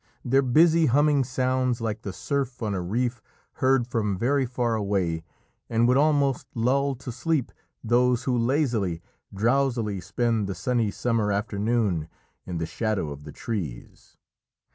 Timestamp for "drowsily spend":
9.31-10.47